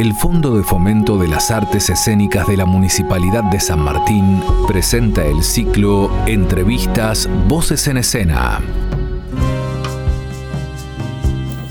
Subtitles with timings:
[0.00, 5.26] el Fondo de Fomento de las Artes Escénicas de la Municipalidad de San Martín presenta
[5.26, 8.62] el ciclo Entrevistas Voces en Escena.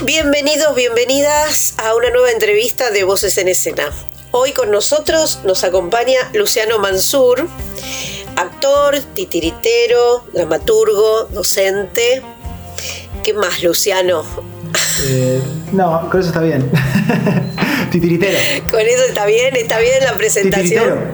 [0.05, 3.89] Bienvenidos, bienvenidas a una nueva entrevista de Voces en Escena.
[4.29, 7.47] Hoy con nosotros nos acompaña Luciano Mansur,
[8.35, 12.21] actor, titiritero, dramaturgo, docente.
[13.23, 14.23] ¿Qué más, Luciano?
[15.05, 15.41] Eh,
[15.71, 16.69] no, con eso está bien.
[17.91, 18.37] Titiritero.
[18.69, 21.13] Con eso está bien, está bien la presentación.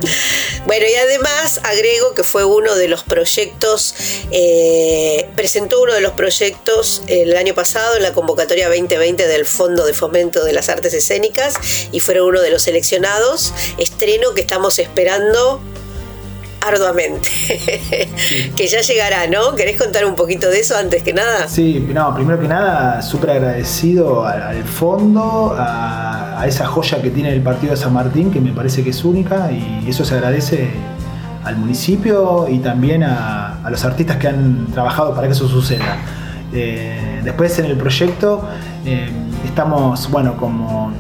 [0.66, 3.96] Bueno, y además agrego que fue uno de los proyectos,
[4.32, 9.86] eh, presentó uno de los proyectos el año pasado en la convocatoria 2020 del Fondo
[9.86, 11.56] de Fomento de las Artes Escénicas
[11.92, 13.54] y fueron uno de los seleccionados.
[13.78, 15.62] Estreno que estamos esperando
[16.68, 17.30] arduamente.
[18.56, 19.56] que ya llegará, ¿no?
[19.56, 21.48] ¿Querés contar un poquito de eso antes que nada?
[21.48, 27.42] Sí, no, primero que nada, súper agradecido al, fondo, a, esa joya que tiene el
[27.42, 30.70] partido de San Martín, que me parece que es única, y eso se agradece
[31.46, 35.98] al municipio y también a, los artistas que han trabajado para que eso suceda.
[36.54, 38.48] Eh, después en el proyecto
[38.86, 39.10] eh,
[39.46, 40.94] estamos, bueno, como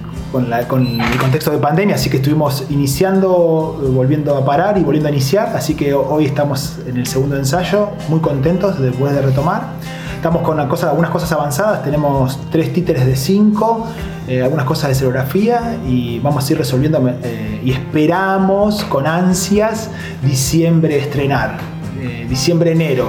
[0.67, 5.11] con, el contexto de pandemia, así que estuvimos iniciando, volviendo a parar y volviendo a
[5.11, 9.63] iniciar, así que hoy estamos en el segundo ensayo, muy contentos después de retomar.
[10.15, 13.87] Estamos con algunas cosas avanzadas, tenemos tres títeres de cinco,
[14.27, 19.89] eh, algunas cosas de escenografía y vamos a ir resolviendo eh, y esperamos con ansias
[20.23, 21.57] diciembre estrenar,
[22.01, 23.07] eh, diciembre-enero,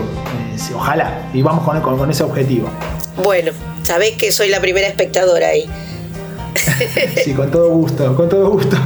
[0.74, 2.68] ojalá, y vamos con, con ese objetivo.
[3.24, 3.50] Bueno,
[3.82, 5.66] sabés que soy la primera espectadora ahí.
[7.24, 8.76] sí, con todo gusto, con todo gusto.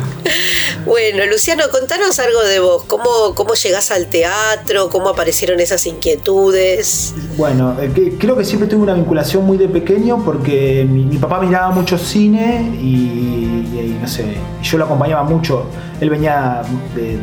[0.84, 2.84] Bueno, Luciano, contanos algo de vos.
[2.84, 4.88] ¿Cómo, cómo llegás al teatro?
[4.88, 7.14] ¿Cómo aparecieron esas inquietudes?
[7.36, 11.70] Bueno, eh, creo que siempre tuve una vinculación muy de pequeño porque mi, papá miraba
[11.70, 15.66] mucho cine y, no sé, yo lo acompañaba mucho.
[16.00, 16.62] Él venía
[16.94, 17.18] de,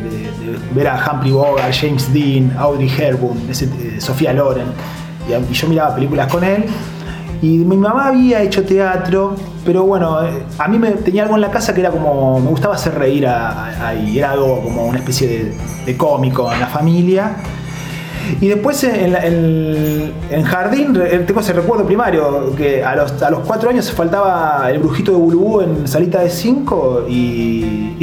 [0.74, 4.66] ver a Humphrey Bogart, James Dean, Audrey Hepburn, eh, Sofía Loren.
[5.28, 6.64] y yo miraba películas con él
[7.40, 11.42] y mi mamá había hecho teatro, pero bueno, eh, a mí me tenía algo en
[11.42, 15.54] la casa que era como, me gustaba hacer reír ahí, era algo como una especie
[15.86, 17.36] de, cómico en la familia.
[18.40, 19.14] Y después en,
[20.30, 20.92] en, jardín,
[21.26, 25.18] tengo ese recuerdo primario, que a los, a los cuatro años faltaba el brujito de
[25.18, 27.96] Bulubú en salita de cinco y,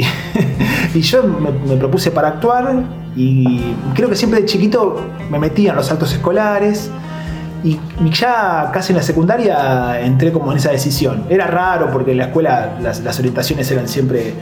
[0.94, 2.82] y yo me, me, propuse para actuar
[3.14, 3.60] y
[3.94, 6.90] creo que siempre de chiquito me metía en los actos escolares.
[7.66, 7.80] Y
[8.12, 11.24] ya casi en la secundaria entré como en esa decisión.
[11.28, 14.34] Era raro porque en la escuela las, orientaciones eran siempre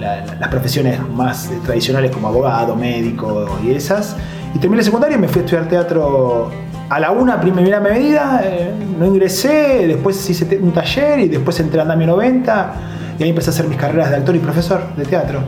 [0.00, 4.16] las profesiones más tradicionales como abogado, médico y esas.
[4.52, 6.50] Y terminé la secundaria y me fui a estudiar teatro
[6.90, 11.78] a la una, primera medida, eh, no ingresé, después hice un taller y después entré
[11.78, 12.72] a Andamio 90
[13.18, 15.40] y ahí empecé a hacer mis carreras de actor y profesor de teatro.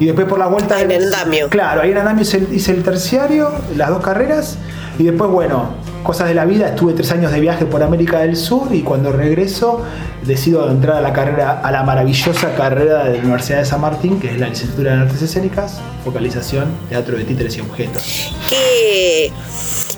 [0.00, 0.80] Y después por la vuelta...
[0.80, 1.48] En Andamio.
[1.48, 4.58] Claro, ahí en Andamio hice el terciario, las dos carreras,
[4.98, 8.36] y después, bueno, cosas de la vida, estuve tres años de viaje por América del
[8.36, 9.82] Sur y cuando regreso
[10.22, 14.20] decido entrar a la carrera, a la maravillosa carrera de la Universidad de San Martín,
[14.20, 18.32] que es la licenciatura en Artes Escénicas, focalización, teatro de títeres y objetos.
[18.48, 19.32] ¿Qué,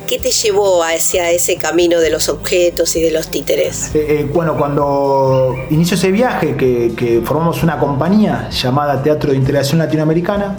[0.07, 3.95] qué te llevó hacia ese camino de los objetos y de los títeres?
[3.95, 9.37] Eh, eh, bueno, cuando inicio ese viaje, que, que formamos una compañía llamada Teatro de
[9.37, 10.57] Integración Latinoamericana,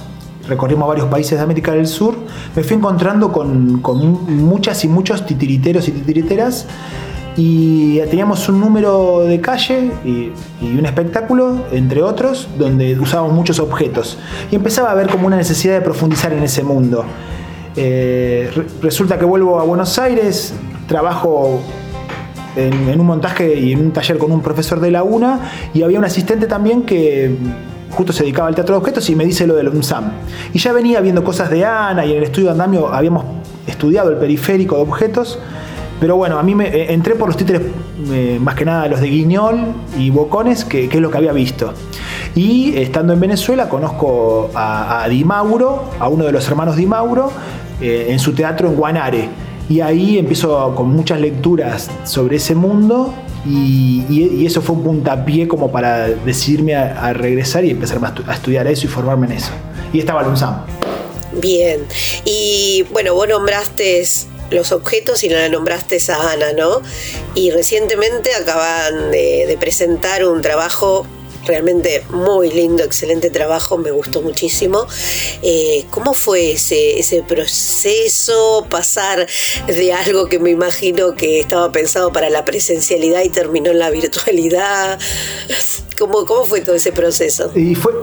[0.50, 2.16] recorrimos varios países de América del Sur,
[2.56, 3.82] me fui encontrando con,
[4.28, 6.66] muchas y muchos titiriteros y titiriteras
[7.38, 14.18] y teníamos un número de calle y, un espectáculo, entre otros, donde usábamos muchos objetos.
[14.52, 17.06] Y empezaba a ver como una necesidad de profundizar en ese mundo.
[17.76, 18.52] Eh,
[18.82, 20.54] resulta que vuelvo a Buenos Aires,
[20.88, 21.62] trabajo
[22.58, 25.40] en, en, un montaje y en un taller con un profesor de la UNA
[25.74, 27.38] y había un asistente también que
[27.92, 30.12] justo se dedicaba al teatro de objetos y me dice lo del UNSAM.
[30.54, 33.26] Y ya venía viendo cosas de Ana y en el estudio de Andamio habíamos
[33.68, 35.40] estudiado el periférico de objetos.
[36.00, 37.62] Pero bueno, a mí me eh, entré por los títeres,
[38.12, 41.74] eh, más que nada los de Guiñol y Bocones, que, es lo que había visto.
[42.36, 47.32] Y estando en Venezuela conozco a, Di Mauro, a uno de los hermanos Di Mauro,
[47.82, 49.30] eh, en su teatro en Guanare.
[49.68, 53.14] Y ahí empiezo con muchas lecturas sobre ese mundo
[53.46, 58.86] y, eso fue un puntapié como para decidirme a, regresar y empezar a, estudiar eso
[58.86, 59.52] y formarme en eso.
[59.94, 60.66] Y estaba el UNSAM.
[61.34, 61.86] Bien.
[62.26, 64.03] Y bueno, vos nombraste
[64.52, 66.82] los objetos y la nombraste a Ana, ¿no?
[67.36, 71.06] Y recientemente acaban de, presentar un trabajo
[71.46, 74.86] realmente muy lindo, excelente trabajo, me gustó muchísimo.
[75.41, 79.28] Eh, ¿Cómo fue ese, ese proceso, pasar
[79.68, 83.90] de algo que me imagino que estaba pensado para la presencialidad y terminó en la
[83.90, 85.00] virtualidad?
[85.97, 87.52] ¿Cómo, cómo fue todo ese proceso?
[87.56, 87.94] Y fue,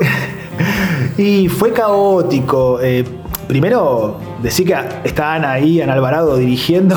[1.19, 2.81] y fue caótico.
[2.83, 3.05] Eh,
[3.49, 6.97] primero, decir que estaban ahí en Alvarado dirigiendo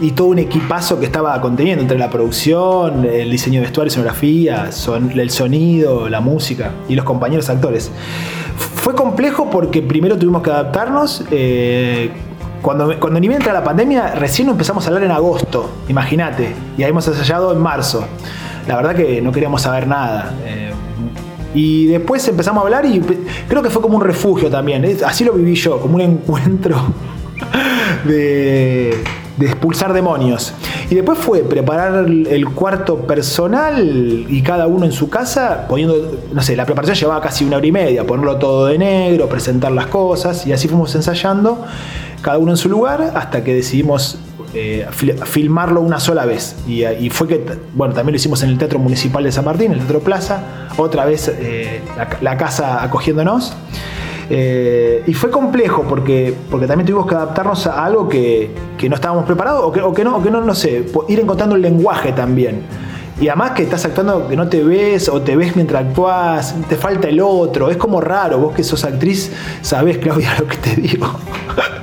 [0.00, 4.70] y todo un equipazo que estaba conteniendo entre la producción, el diseño de vestuario, escenografía,
[5.14, 7.90] el sonido, la música y los compañeros actores.
[8.56, 11.24] Fue complejo porque primero tuvimos que adaptarnos.
[11.30, 12.10] Eh,
[12.60, 16.82] cuando, cuando ni bien entra la pandemia, recién empezamos a hablar en agosto, imagínate, y
[16.82, 18.06] habíamos ensayado en marzo.
[18.66, 20.34] La verdad que no queríamos saber nada.
[20.46, 20.72] Eh,
[21.54, 23.00] y después empezamos a hablar y
[23.48, 24.84] creo que fue como un refugio también.
[25.06, 26.76] Así lo viví yo, como un encuentro
[28.04, 29.02] de,
[29.40, 30.52] expulsar demonios.
[30.90, 36.42] Y después fue preparar el cuarto personal y cada uno en su casa, poniendo, no
[36.42, 39.86] sé, la preparación llevaba casi una hora y media, ponerlo todo de negro, presentar las
[39.86, 41.64] cosas y así fuimos ensayando,
[42.22, 44.18] cada uno en su lugar, hasta que decidimos
[44.56, 44.86] eh,
[45.26, 46.54] filmarlo una sola vez.
[46.68, 47.44] Y, fue que,
[47.74, 51.04] bueno, también lo hicimos en el Teatro Municipal de San Martín, el Teatro Plaza, otra
[51.04, 51.80] vez eh,
[52.22, 53.52] la, casa acogiéndonos.
[54.30, 58.50] Eh, y fue complejo porque, porque también tuvimos que adaptarnos a algo que,
[58.88, 61.62] no estábamos preparados o que, o que, no, que no, no sé, ir encontrando el
[61.62, 62.62] lenguaje también.
[63.20, 66.76] Y además que estás actuando que no te ves o te ves mientras actúas, te
[66.76, 67.70] falta el otro.
[67.70, 69.30] Es como raro, vos que sos actriz,
[69.62, 71.06] sabés, Claudia, lo que te digo.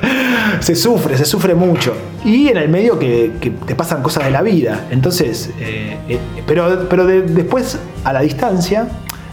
[0.59, 1.93] se sufre, se sufre mucho.
[2.25, 3.31] Y en el medio que,
[3.65, 4.88] te pasan cosas de la vida.
[4.91, 8.88] Entonces, eh, eh, pero, pero después, a la distancia,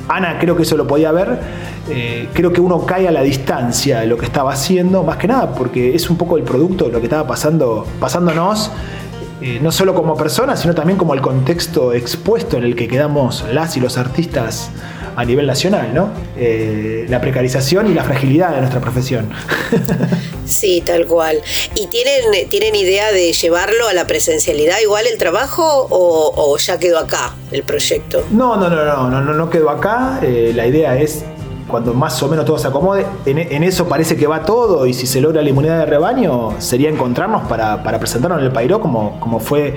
[0.09, 1.39] Ana creo que eso lo podía ver.
[1.91, 5.27] Eh, creo que uno cae a la distancia de lo que estaba haciendo, más que
[5.27, 8.71] nada porque es un poco el producto de lo que estaba pasando, pasándonos,
[9.61, 13.77] no solo como personas, sino también como el contexto expuesto en el que quedamos las
[13.77, 14.71] y los artistas
[15.19, 16.11] a nivel nacional, ¿no?
[16.37, 19.29] Eh, la precarización y la fragilidad de nuestra profesión.
[20.49, 21.43] Sí, tal cual.
[21.75, 26.99] ¿Y tienen, tienen idea de llevarlo a la presencialidad igual el trabajo o, ya quedó
[26.99, 28.25] acá el proyecto?
[28.31, 30.21] No, no, no, no, no, no, no quedó acá.
[30.23, 31.23] Eh, la idea es
[31.69, 35.07] cuando más o menos todo se acomode, en, eso parece que va todo y si
[35.07, 39.21] se logra la inmunidad de rebaño sería encontrarnos para, para presentarnos en el Pairó como,
[39.21, 39.75] como fue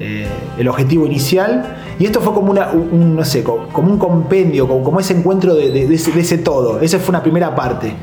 [0.00, 1.76] eh, el objetivo inicial.
[1.98, 5.92] Y esto fue como una, un, no sé, como un compendio, como, ese encuentro de,
[5.92, 6.80] ese, todo.
[6.80, 7.94] Esa fue una primera parte.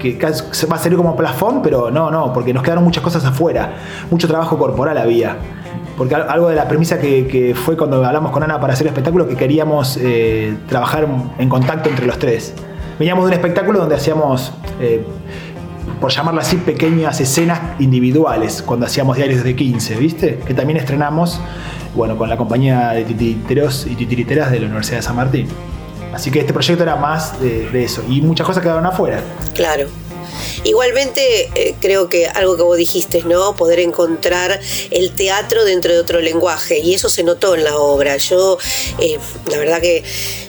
[0.00, 3.74] Que va a salir como plafón, pero no, no, porque nos quedaron muchas cosas afuera.
[4.10, 5.36] Mucho trabajo corporal había.
[5.96, 9.28] Porque algo de la premisa que, fue cuando hablamos con Ana para hacer el espectáculo,
[9.28, 11.06] que queríamos eh, trabajar
[11.38, 12.52] en contacto entre los tres.
[12.98, 15.04] Veníamos de un espectáculo donde hacíamos eh,
[16.00, 20.38] por llamarlo así, pequeñas escenas individuales cuando hacíamos diarios de 15, ¿viste?
[20.46, 21.40] Que también estrenamos,
[21.94, 25.48] bueno, con la compañía de titiriteros y titiriteras de la Universidad de San Martín.
[26.12, 29.20] Así que este proyecto era más de, de eso y muchas cosas quedaron afuera.
[29.54, 29.88] Claro.
[30.64, 33.54] Igualmente, eh, creo que algo que vos dijiste, ¿no?
[33.54, 36.78] Poder encontrar el teatro dentro de otro lenguaje.
[36.78, 38.16] Y eso se notó en la obra.
[38.16, 38.58] Yo,
[39.00, 39.18] eh,
[39.50, 40.02] la verdad que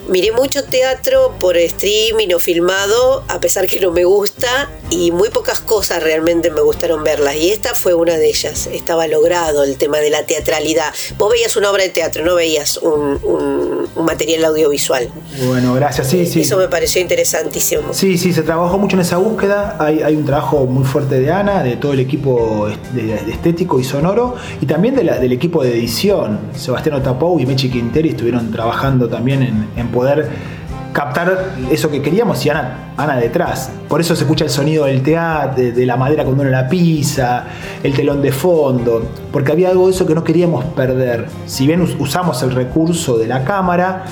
[0.08, 5.30] miré mucho teatro por streaming o filmado, a pesar que no me gusta, y muy
[5.30, 7.36] pocas cosas realmente me gustaron verlas.
[7.36, 8.68] Y esta fue una de ellas.
[8.72, 10.94] Estaba logrado el tema de la teatralidad.
[11.18, 15.10] Vos veías una obra de teatro, no veías un, material audiovisual.
[15.48, 16.10] Bueno, gracias.
[16.10, 16.42] Sí, sí.
[16.42, 17.94] Eso me pareció interesantísimo.
[17.94, 19.78] Sí, sí, se trabajó mucho en esa búsqueda.
[19.80, 24.36] Hay, hay un trabajo muy fuerte de Ana, de todo el equipo estético y sonoro,
[24.62, 26.40] y también de del equipo de edición.
[26.54, 30.30] Sebastián Otapou y Mechi Quinteri estuvieron trabajando también en, poder
[30.94, 33.72] captar eso que queríamos y Ana, Ana, detrás.
[33.88, 37.46] Por eso se escucha el sonido del teatro, de, la madera cuando uno la pisa,
[37.82, 41.28] el telón de fondo, porque había algo de eso que no queríamos perder.
[41.48, 44.06] Si bien usamos el recurso de la cámara,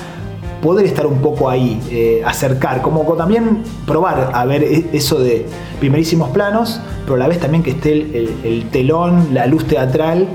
[0.64, 5.46] poder estar un poco ahí, eh, acercar, como también probar a ver e-, eso de
[5.78, 10.26] primerísimos planos, pero a la vez también que esté el, telón, la luz teatral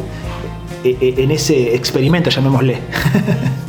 [0.83, 2.77] e-, e-, en ese experimento, llamémosle.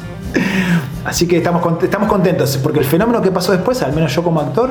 [1.07, 4.39] Así que estamos, estamos contentos, porque el fenómeno que pasó después, al menos yo como
[4.41, 4.69] actor,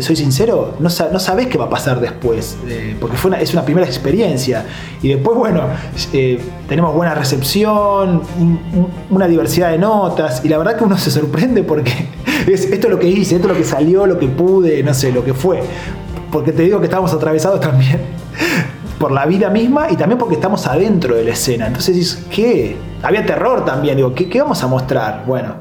[0.00, 3.86] soy sincero, no, no sabés qué va a pasar después, eh, porque es una primera
[3.86, 4.64] experiencia.
[5.02, 5.62] Y después, bueno,
[6.12, 8.22] eh, tenemos buena recepción,
[9.10, 11.92] una diversidad de notas, y la verdad que uno se sorprende porque
[12.46, 14.94] es, esto es lo que hice, esto es lo que salió, lo que pude, no
[14.94, 15.60] sé, lo que fue.
[16.30, 18.00] Porque te digo que estábamos atravesados también
[18.98, 21.66] por la vida misma y también porque estamos adentro de la escena.
[21.66, 22.76] Entonces ¿qué?
[23.02, 25.24] Había terror también, digo, ¿qué, qué vamos a mostrar?
[25.26, 25.56] Bueno,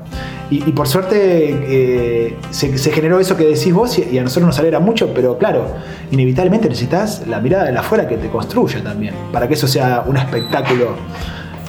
[0.52, 4.82] y, por suerte eh, se, generó eso que decís vos y, a nosotros nos alegra
[4.82, 5.66] mucho, pero claro,
[6.12, 10.04] inevitablemente necesitas la mirada de la afuera que te construya también, para que eso sea
[10.06, 10.98] un espectáculo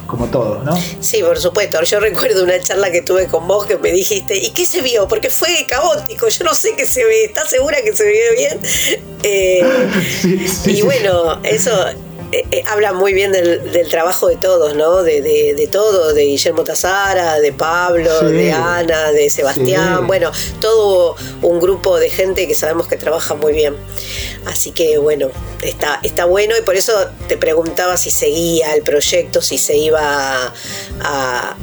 [0.09, 0.77] como todo, ¿no?
[1.01, 1.81] Sí, por supuesto.
[1.85, 5.07] Yo recuerdo una charla que tuve con vos que me dijiste, ¿y qué se vio?
[5.07, 8.61] Porque fue caótico, yo no sé qué se ve, ¿estás segura que se ve bien?
[9.23, 9.65] Eh,
[10.67, 11.73] y bueno, eso
[12.33, 13.61] eh, eh, habla muy bien del,
[13.91, 15.03] trabajo de todos, ¿no?
[15.03, 21.17] De, de, de todo, de Guillermo Tazara, de Pablo, de Ana, de Sebastián, bueno, todo
[21.43, 23.77] un grupo de gente que sabemos que trabaja muy bien.
[24.47, 25.29] Así que bueno,
[25.63, 26.93] está, está bueno y por eso
[27.29, 30.53] te preguntaba si seguía el proyecto, si se iba a,
[31.05, 31.57] a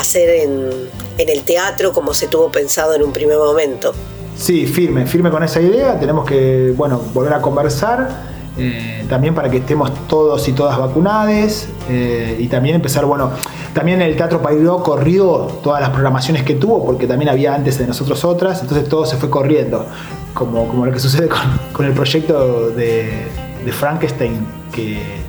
[0.00, 0.88] hacer en,
[1.18, 3.94] en el teatro como se tuvo pensado en un primer momento.
[4.36, 6.00] Sí, firme, firme con esa idea.
[6.00, 11.66] Tenemos que, bueno, volver a conversar eh, también para que estemos todos y todas vacunados
[11.88, 13.30] eh, y también empezar, bueno,
[13.72, 17.86] también el Teatro Pairó corrió todas las programaciones que tuvo, porque también había antes de
[17.86, 19.86] nosotros otras, entonces todo se fue corriendo,
[20.34, 21.28] como, como lo que sucede
[21.72, 23.26] con, el proyecto de,
[23.72, 25.24] Frankenstein, que,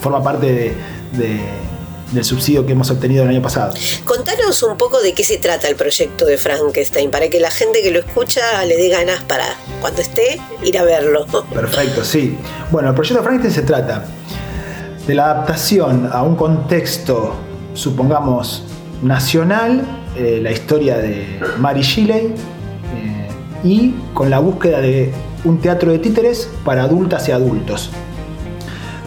[0.00, 0.74] forma parte
[1.12, 1.40] de
[2.12, 3.74] del subsidio que hemos obtenido el año pasado.
[4.04, 7.82] Contanos un poco de qué se trata el proyecto de Frankenstein, para que la gente
[7.82, 9.44] que lo escucha le dé ganas para
[9.80, 11.26] cuando esté ir a verlo.
[11.54, 12.36] Perfecto, sí.
[12.70, 14.04] Bueno, el proyecto de Frankenstein se trata
[15.06, 17.34] de la adaptación a un contexto,
[17.74, 18.64] supongamos,
[19.02, 19.82] nacional,
[20.16, 22.34] eh, la historia de Mary Shelley,
[22.94, 23.28] eh,
[23.64, 25.12] y con la búsqueda de
[25.44, 27.90] un teatro de títeres para adultas y adultos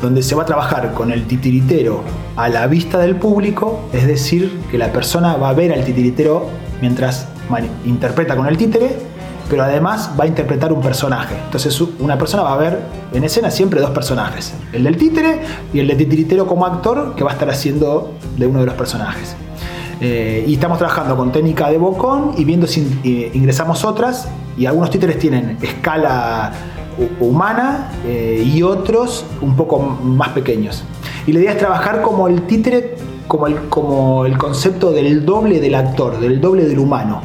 [0.03, 2.03] donde se va a trabajar con el titiritero
[2.35, 6.49] a la vista del público, es decir, que la persona va a ver al titiritero
[6.81, 7.29] mientras
[7.85, 8.97] interpreta con el títere,
[9.49, 11.35] pero además va a interpretar un personaje.
[11.45, 12.79] Entonces una persona va a ver
[13.13, 15.39] en escena siempre dos personajes, el del títere
[15.73, 18.75] y el del titiritero como actor que va a estar haciendo de uno de los
[18.75, 19.37] personajes.
[20.01, 24.65] Eh, y estamos trabajando con técnica de bocón y viendo si eh, ingresamos otras y
[24.65, 26.51] algunos títeres tienen escala
[27.19, 30.83] humana eh, y otros un poco más pequeños.
[31.25, 32.95] Y la idea es trabajar como el títere,
[33.27, 37.21] como el, como el concepto del doble del actor, del doble del humano.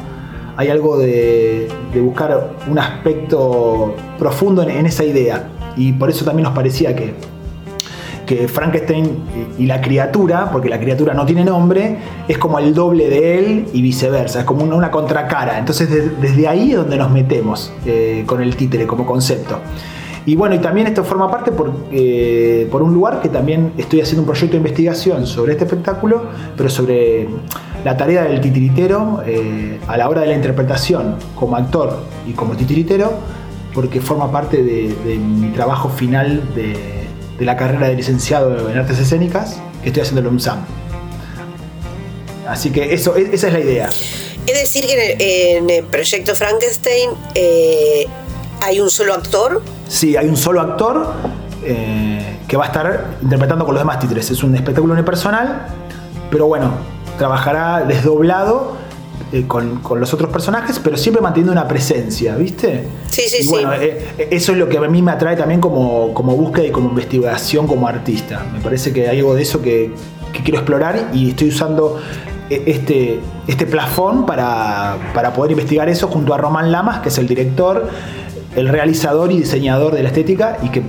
[0.55, 5.49] Hay algo de, buscar un aspecto profundo en esa idea.
[5.77, 7.13] Y por eso también nos parecía que
[8.29, 9.17] que Frankenstein
[9.57, 13.65] y la criatura, porque la criatura no tiene nombre, es como el doble de él
[13.73, 15.57] y viceversa, es como una, contracara.
[15.57, 15.89] Entonces
[16.21, 19.57] desde ahí es donde nos metemos eh, con el títere como concepto.
[20.27, 24.01] Y bueno, y también esto forma parte por, eh, por un lugar que también estoy
[24.01, 26.21] haciendo un proyecto de investigación sobre este espectáculo,
[26.55, 27.27] pero sobre
[27.83, 32.55] la tarea del titiritero eh, a la hora de la interpretación como actor y como
[32.55, 33.11] titiritero,
[33.73, 36.98] porque forma parte de mi trabajo final de
[37.39, 40.59] de la carrera de licenciado en artes escénicas que estoy haciendo en UNSAM.
[42.47, 43.89] Así que eso, esa es la idea.
[44.45, 48.07] Es decir, que en el, proyecto Frankenstein eh,
[48.61, 49.61] hay un solo actor.
[49.87, 51.13] Sí, hay un solo actor
[51.63, 54.29] eh, que va a estar interpretando con los demás títulos.
[54.31, 55.67] Es un espectáculo unipersonal,
[56.31, 56.71] pero bueno,
[57.17, 58.75] trabajará desdoblado
[59.31, 62.87] eh, con, los otros personajes, pero siempre manteniendo una presencia, ¿viste?
[63.09, 63.49] Sí, sí, sí.
[63.49, 66.71] Bueno, eh, eso es lo que a mí me atrae también como, como búsqueda y
[66.71, 68.43] como investigación como artista.
[68.51, 69.91] Me parece que hay algo de eso que,
[70.43, 71.99] quiero explorar y estoy usando
[72.49, 77.17] eh, este, este plafón para, para poder investigar eso junto a Román Lamas, que es
[77.17, 77.87] el director,
[78.55, 80.81] el realizador y diseñador de la estética y que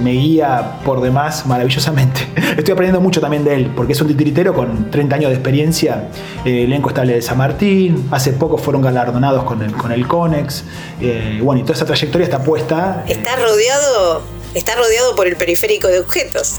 [0.00, 2.28] me guía por demás maravillosamente.
[2.56, 6.08] Estoy aprendiendo mucho también de él, porque es un titiritero con 30 años de experiencia,
[6.44, 10.64] eh, elenco estable de San Martín, hace poco fueron galardonados con el, con el CONEX,
[11.00, 13.04] eh, bueno, y toda esa trayectoria está puesta.
[13.06, 14.22] Eh, está rodeado,
[14.54, 16.56] está rodeado por el periférico de objetos.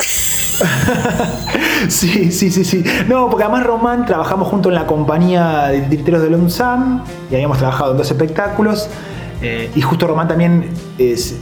[1.90, 2.84] sí, sí, sí, sí.
[3.08, 7.58] No, porque además Román trabajamos junto en la compañía de titiriteros de LONSAM y habíamos
[7.58, 8.88] trabajado en dos espectáculos.
[9.42, 10.70] y justo Román también
[11.00, 11.36] es,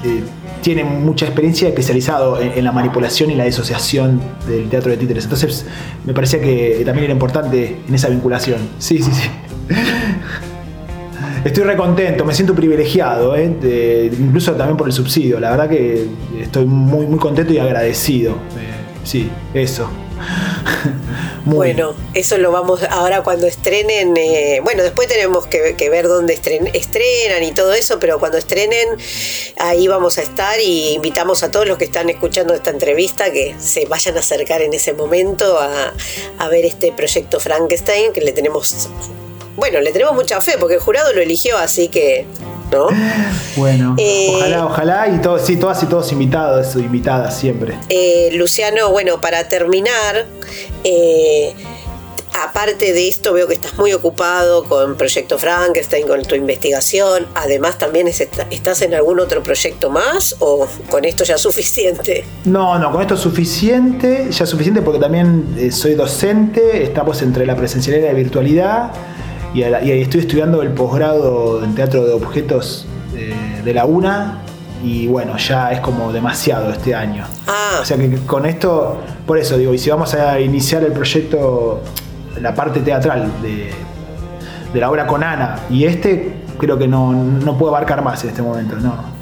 [0.62, 5.24] tiene mucha experiencia especializado en, la manipulación y la disociación del teatro de títeres.
[5.24, 5.66] Entonces
[6.06, 8.60] me parecía que también era importante en esa vinculación.
[8.78, 9.30] Sí, sí, sí.
[11.44, 14.12] Estoy recontento, me siento privilegiado, ¿eh?
[14.20, 15.39] incluso también por el subsidio.
[15.39, 16.06] La verdad que
[16.42, 18.34] estoy muy, muy contento y agradecido.
[18.34, 19.89] Eh, sí, eso.
[21.46, 24.16] Bueno, eso lo vamos ahora cuando estrenen.
[24.18, 28.88] Eh, bueno, después tenemos que, ver dónde estrenan y todo eso, pero cuando estrenen,
[29.58, 33.56] ahí vamos a estar y invitamos a todos los que están escuchando esta entrevista que
[33.58, 35.94] se vayan a acercar en ese momento a,
[36.38, 38.90] a ver este proyecto Frankenstein, que le tenemos.
[39.56, 42.28] Bueno, le tenemos mucha fe porque el jurado lo eligió, así que
[42.72, 42.88] ¿no?
[43.56, 47.78] Bueno, eh, ojalá, ojalá, y todos, sí, todas y todos invitados, invitadas siempre.
[47.90, 50.26] Eh, Luciano, bueno, para terminar,
[50.84, 51.54] eh,
[52.44, 57.28] aparte de esto, veo que estás muy ocupado con Proyecto Frankenstein, con tu investigación.
[57.36, 62.26] Además, también estás en algún otro proyecto más o con esto ya es suficiente.
[62.46, 67.22] No, no, con esto es suficiente, ya es suficiente porque también eh, soy docente, estamos
[67.22, 68.92] entre la presencialidad y la virtualidad
[69.53, 74.39] y, estoy estudiando el posgrado en teatro de objetos eh, de la UNA
[74.84, 77.25] y bueno, ya es como demasiado este año.
[77.48, 77.79] Ah.
[77.82, 81.82] O sea que con esto, por eso digo, y si vamos a iniciar el proyecto,
[82.39, 83.74] la parte teatral de,
[84.79, 88.41] la obra con Ana, y este creo que no, no puedo abarcar más en este
[88.41, 89.20] momento, no.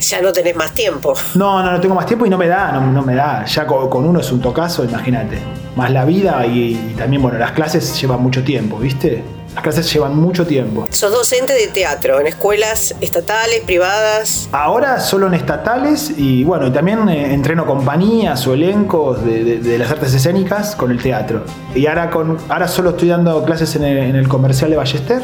[0.00, 1.14] Ya no tenés más tiempo.
[1.34, 3.44] No, no, no tengo más tiempo y no me da, no, me da.
[3.44, 5.38] Ya con, uno es un tocazo, imagínate.
[5.76, 9.24] Más la vida y también, bueno, las clases llevan mucho tiempo, ¿viste?
[9.58, 10.86] Las clases llevan mucho tiempo.
[10.90, 14.48] ¿Sos docente de teatro en escuelas estatales, privadas?
[14.52, 20.14] Ahora solo en estatales y bueno, también eh, entreno compañías o elencos de, las artes
[20.14, 21.42] escénicas con el teatro.
[21.74, 25.22] Y ahora, con, ahora solo estoy dando clases en el, comercial de Ballester,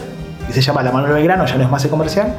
[0.48, 2.34] que se llama La Manuel Belgrano, ya no es más el comercial.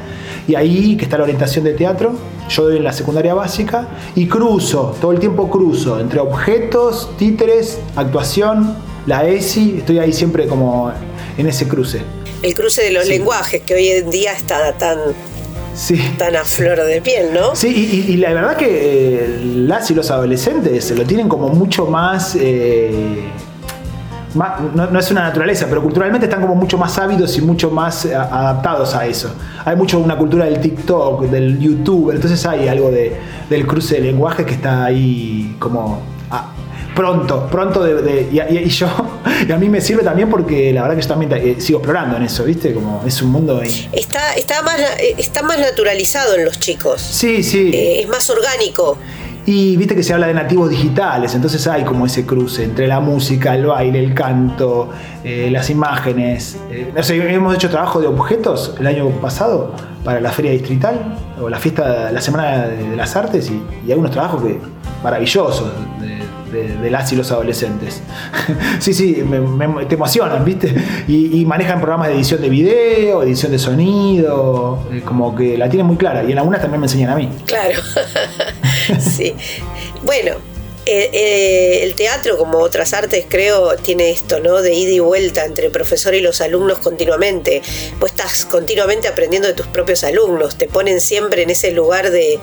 [0.49, 2.11] Y ahí que está la orientación de teatro,
[2.49, 7.79] yo doy en la secundaria básica y cruzo, todo el tiempo cruzo entre objetos, títeres,
[7.95, 8.75] actuación,
[9.05, 10.91] la ESI, estoy ahí siempre como
[11.37, 12.01] en ese cruce.
[12.41, 14.97] El cruce de los lenguajes, que hoy en día está tan,
[16.17, 17.55] tan a flor de piel, ¿no?
[17.55, 22.35] Sí, y, la verdad que eh, las y los adolescentes lo tienen como mucho más...
[22.39, 23.23] Eh,
[24.35, 28.13] no, es una naturaleza, pero culturalmente están como mucho más ávidos y mucho más eh,
[28.13, 29.33] adaptados a eso.
[29.63, 33.15] Hay mucho una cultura del TikTok, del YouTube, entonces hay algo de,
[33.49, 36.01] del cruce de lenguajes que está ahí como
[36.95, 38.87] pronto, pronto de, y, yo,
[39.47, 42.17] y a mí me sirve también porque la verdad que yo también eh, sigo explorando
[42.17, 42.73] en eso, ¿viste?
[42.73, 43.89] Como es un mundo ahí.
[43.91, 47.01] Está, está, más, eh, está más naturalizado en los chicos.
[47.01, 47.69] Sí, sí.
[47.73, 48.97] Eh, es más orgánico.
[49.47, 52.99] Y viste que se habla de nativos digitales, entonces hay como ese cruce entre la
[52.99, 54.89] música, el baile, el canto,
[55.23, 56.57] las imágenes.
[56.95, 61.47] no sé, hemos hecho trabajo de objetos el año pasado para la feria distrital o
[61.47, 64.59] la fiesta, la semana de las artes y, y algunos trabajos que
[65.03, 65.71] maravillosos
[66.01, 66.24] de,
[66.89, 68.01] las y los adolescentes.
[68.79, 69.23] sí, sí,
[69.87, 70.75] te emocionan, ¿viste?
[71.07, 75.85] Y, manejan programas de edición de video, edición de sonido, eh, como que la tienen
[75.85, 76.23] muy clara.
[76.23, 77.29] Y en algunas también me enseñan a mí.
[77.45, 77.79] Claro,
[78.99, 79.33] sí.
[80.03, 80.33] Bueno,
[80.87, 84.61] eh, eh, el teatro, como otras artes, creo, tiene esto, ¿no?
[84.61, 87.63] De ida y vuelta entre el profesor y los alumnos continuamente.
[87.99, 92.39] Vos estás continuamente aprendiendo de tus propios alumnos, te ponen siempre en ese lugar de,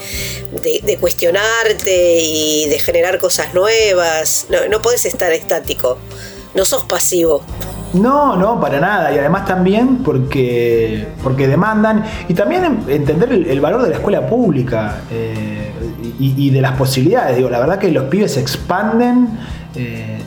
[1.00, 4.46] cuestionarte y de generar cosas nuevas.
[4.48, 5.98] No, no podés estar estático,
[6.54, 7.42] no sos pasivo.
[7.92, 9.12] No, no, para nada.
[9.14, 12.04] Y además también porque, porque demandan.
[12.28, 15.02] Y también entender el, valor de la escuela pública.
[15.10, 15.70] Eh,
[16.18, 17.36] y, de las posibilidades.
[17.36, 19.28] Digo, la verdad que los pibes expanden,
[19.74, 20.18] eh,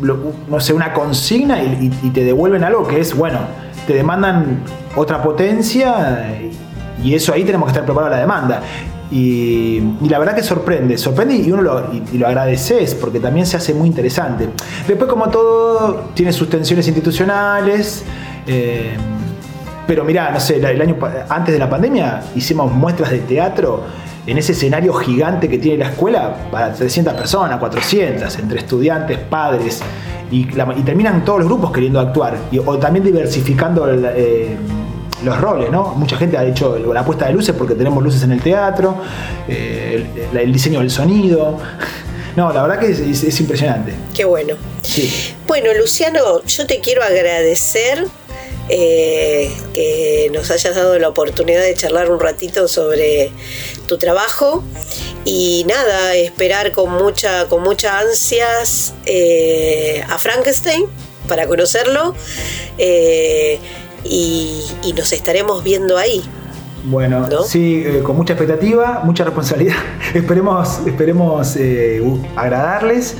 [0.00, 3.38] no sé, una consigna y, te devuelven algo que es, bueno,
[3.86, 4.60] te demandan
[4.96, 6.28] otra potencia
[7.02, 8.62] y eso ahí tenemos que estar preparados a la demanda.
[9.10, 13.56] Y, la verdad que sorprende, sorprende y uno lo, y, lo agradeces porque también se
[13.56, 14.48] hace muy interesante.
[14.86, 18.04] Después, como todo, tiene sus tensiones institucionales.
[18.46, 18.96] Eh,
[19.90, 20.96] pero mirá, no sé, el año
[21.28, 23.82] antes de la pandemia hicimos muestras de teatro
[24.24, 29.80] en ese escenario gigante que tiene la escuela para 300 personas, 400, entre estudiantes, padres,
[30.30, 34.56] y, terminan todos los grupos queriendo actuar, o también diversificando eh,
[35.24, 35.92] los roles, ¿no?
[35.96, 38.94] Mucha gente ha hecho la puesta de luces porque tenemos luces en el teatro,
[39.48, 41.58] eh, el, diseño del sonido.
[42.36, 43.92] No, la verdad que es, impresionante.
[44.14, 44.54] Qué bueno.
[44.82, 45.34] Sí.
[45.48, 48.06] Bueno, Luciano, yo te quiero agradecer
[48.68, 53.32] eh, que nos hayas dado la oportunidad de charlar un ratito sobre
[53.86, 54.62] tu trabajo
[55.24, 60.84] y nada, esperar con mucha, con mucha ansias eh, a Frankenstein
[61.28, 62.14] para conocerlo
[62.78, 63.58] eh,
[64.04, 64.62] y,
[64.96, 66.22] nos estaremos viendo ahí.
[66.84, 69.76] Bueno, sí, con mucha expectativa, mucha responsabilidad.
[70.14, 71.56] esperemos esperemos
[72.36, 73.16] agradarles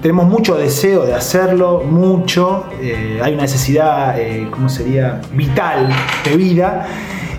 [0.00, 5.88] tenemos mucho deseo de hacerlo, mucho, eh, hay una necesidad, eh, ¿cómo sería?, vital
[6.24, 6.86] de vida.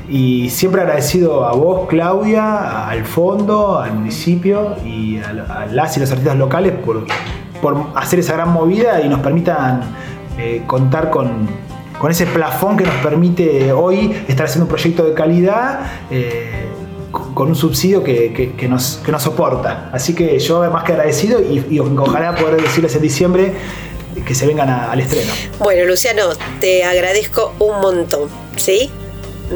[0.09, 6.11] Y siempre agradecido a vos, Claudia, al fondo, al municipio y a, las y los
[6.11, 7.05] artistas locales por,
[7.61, 9.81] por, hacer esa gran movida y nos permitan
[10.39, 11.47] eh, contar con,
[11.99, 15.81] con, ese plafón que nos permite hoy estar haciendo un proyecto de calidad
[17.33, 19.89] con un subsidio que, nos, nos, soporta.
[19.91, 23.53] Así que yo más que agradecido y, ojalá poder decirles en diciembre
[24.25, 25.31] que se vengan al estreno.
[25.59, 28.89] Bueno, Luciano, te agradezco un montón, ¿sí?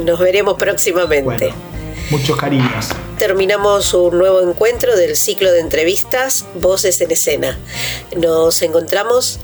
[0.06, 1.54] Nos veremos próximamente.
[2.10, 2.90] muchos cariños.
[3.18, 7.58] Terminamos un nuevo encuentro del ciclo de entrevistas Voces en Escena.
[8.18, 9.40] Nos encontramos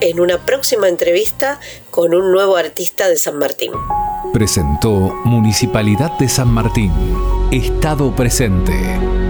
[0.00, 3.72] en una próxima entrevista con un nuevo artista de San Martín.
[4.32, 4.90] Presentó
[5.24, 6.92] Municipalidad de San Martín.
[7.50, 9.27] Estado presente.